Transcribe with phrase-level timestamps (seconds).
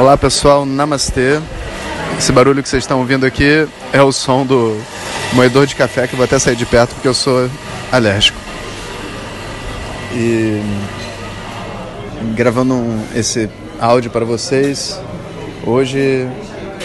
[0.00, 1.38] Olá pessoal, namastê.
[2.18, 4.80] Esse barulho que vocês estão ouvindo aqui é o som do
[5.34, 7.50] moedor de café que eu vou até sair de perto porque eu sou
[7.92, 8.38] alérgico.
[10.14, 10.62] E
[12.34, 14.98] gravando um, esse áudio para vocês,
[15.66, 16.26] hoje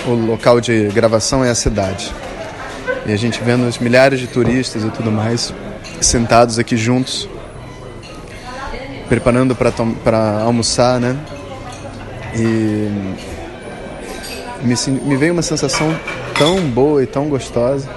[0.05, 2.13] o local de gravação é a cidade.
[3.05, 5.53] E a gente vendo os milhares de turistas e tudo mais
[6.01, 7.29] sentados aqui juntos,
[9.07, 11.17] preparando para almoçar, né?
[12.35, 12.89] E
[14.61, 15.97] me, me veio uma sensação
[16.37, 17.87] tão boa e tão gostosa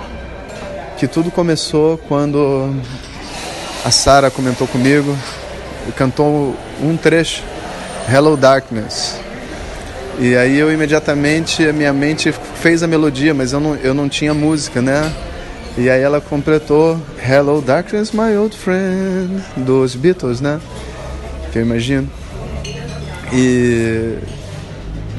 [0.97, 2.75] que tudo começou quando
[3.85, 5.17] a Sara comentou comigo
[5.89, 7.43] e cantou um trecho,
[8.13, 9.17] Hello Darkness.
[10.19, 14.09] E aí eu imediatamente, a minha mente fez a melodia, mas eu não, eu não
[14.09, 15.13] tinha música, né?
[15.77, 20.61] E aí ela completou Hello Darkness, my old friend, dos Beatles, né?
[21.53, 22.11] Que eu imagino.
[23.33, 24.19] E,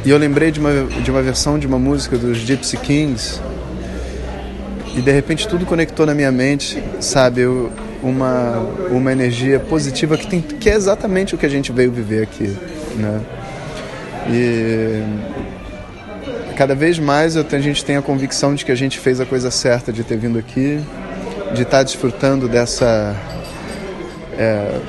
[0.05, 3.41] e eu lembrei de uma, de uma versão de uma música dos Gypsy Kings.
[4.95, 7.45] E de repente tudo conectou na minha mente, sabe?
[8.01, 12.23] Uma, uma energia positiva que, tem, que é exatamente o que a gente veio viver
[12.23, 12.55] aqui,
[12.95, 13.21] né?
[14.29, 15.03] E
[16.55, 19.25] cada vez mais eu, a gente tem a convicção de que a gente fez a
[19.25, 20.79] coisa certa de ter vindo aqui,
[21.53, 23.15] de estar desfrutando dessa.
[24.37, 24.79] É,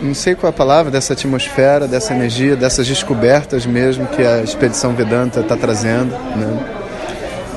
[0.00, 4.42] não sei qual é a palavra, dessa atmosfera, dessa energia, dessas descobertas mesmo que a
[4.42, 6.10] Expedição Vedanta está trazendo.
[6.10, 6.66] Né?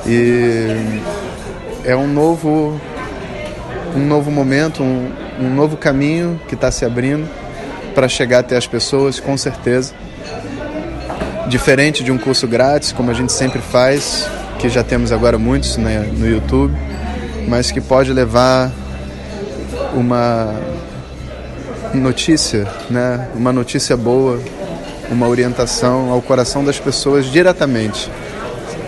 [0.06, 0.68] E
[1.84, 2.80] é um novo,
[3.96, 7.28] um novo momento, um, um novo caminho que está se abrindo
[7.94, 9.94] para chegar até as pessoas, com certeza
[11.46, 14.28] diferente de um curso grátis, como a gente sempre faz,
[14.58, 16.74] que já temos agora muitos né, no YouTube,
[17.48, 18.72] mas que pode levar
[19.94, 20.54] uma
[21.92, 24.40] notícia, né, uma notícia boa,
[25.10, 28.10] uma orientação ao coração das pessoas diretamente,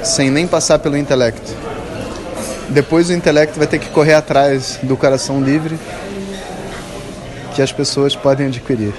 [0.03, 1.55] sem nem passar pelo intelecto.
[2.69, 5.79] Depois o intelecto vai ter que correr atrás do coração livre
[7.55, 8.93] que as pessoas podem adquirir.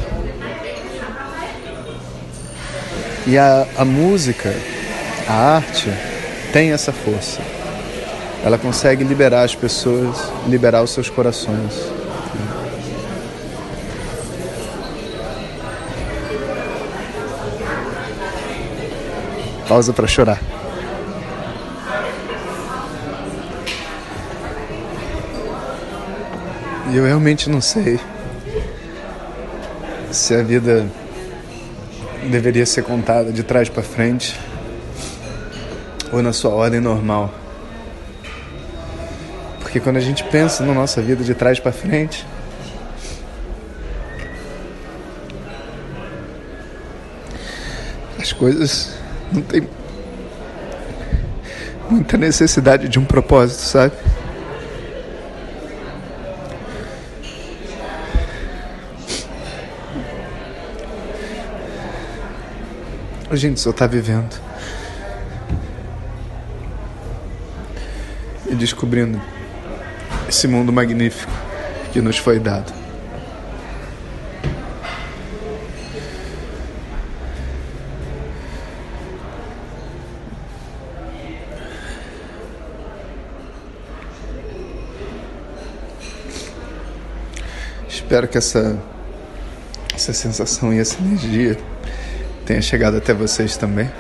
[3.26, 4.56] E a, a música,
[5.28, 5.92] a arte,
[6.54, 7.42] tem essa força.
[8.44, 11.97] Ela consegue liberar as pessoas, liberar os seus corações.
[19.68, 20.42] Pausa para chorar.
[26.90, 28.00] E eu realmente não sei
[30.10, 30.88] se a vida
[32.30, 34.40] deveria ser contada de trás para frente
[36.14, 37.34] ou na sua ordem normal.
[39.60, 42.26] Porque quando a gente pensa na nossa vida de trás para frente,
[48.18, 48.98] as coisas
[49.32, 49.68] não tem
[51.90, 53.96] muita necessidade de um propósito, sabe?
[63.30, 64.34] A gente só está vivendo.
[68.50, 69.22] E descobrindo
[70.30, 71.32] esse mundo magnífico
[71.92, 72.87] que nos foi dado.
[88.08, 88.80] Espero que essa,
[89.94, 91.58] essa sensação e essa energia
[92.46, 93.92] tenha chegado até vocês também.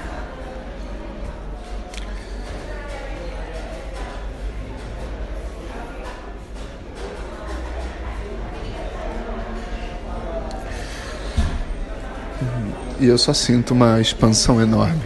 [13.01, 15.03] E eu só sinto uma expansão enorme.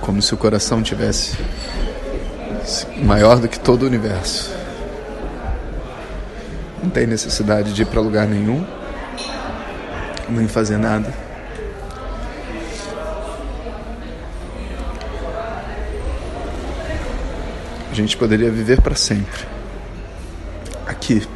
[0.00, 1.36] Como se o coração tivesse
[3.00, 4.65] maior do que todo o universo.
[6.86, 8.64] Não tem necessidade de ir para lugar nenhum
[10.28, 11.12] nem fazer nada.
[17.90, 19.44] A gente poderia viver para sempre.
[20.86, 21.26] Aqui,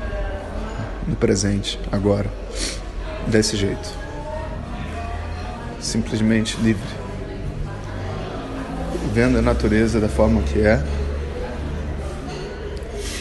[1.05, 2.31] no presente, agora,
[3.27, 3.91] desse jeito.
[5.81, 6.95] Simplesmente livre.
[9.13, 10.81] Vendo a natureza da forma que é,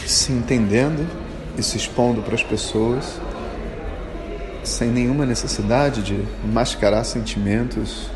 [0.06, 1.19] se entendendo
[1.60, 3.20] e se expondo para as pessoas
[4.64, 8.08] sem nenhuma necessidade de mascarar sentimentos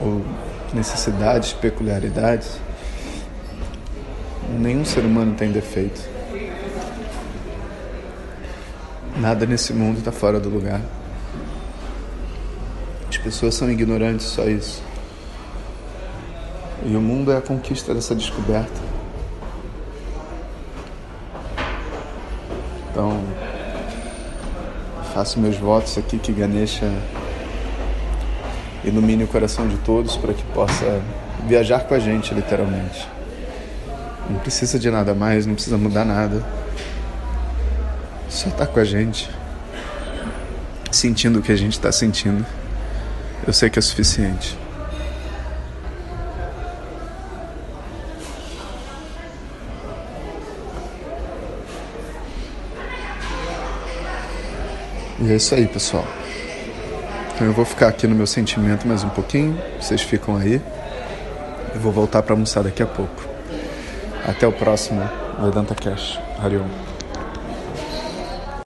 [0.00, 0.24] ou
[0.72, 2.58] necessidades, peculiaridades.
[4.58, 6.00] Nenhum ser humano tem defeito.
[9.18, 10.80] Nada nesse mundo está fora do lugar.
[13.08, 14.82] As pessoas são ignorantes, só isso.
[16.84, 18.95] E o mundo é a conquista dessa descoberta.
[22.96, 23.22] Então,
[25.12, 26.90] faço meus votos aqui que Ganesha
[28.82, 31.02] ilumine o coração de todos para que possa
[31.46, 33.06] viajar com a gente, literalmente.
[34.30, 36.42] Não precisa de nada mais, não precisa mudar nada.
[38.30, 39.28] Só tá com a gente,
[40.90, 42.46] sentindo o que a gente está sentindo.
[43.46, 44.56] Eu sei que é suficiente.
[55.18, 56.06] E é isso aí, pessoal.
[57.34, 59.60] Então eu vou ficar aqui no meu sentimento mais um pouquinho.
[59.80, 60.60] Vocês ficam aí.
[61.74, 63.24] Eu vou voltar para almoçar daqui a pouco.
[64.26, 65.02] Até o próximo
[65.38, 66.18] Vedanta Cash.
[66.42, 66.95] Hariom.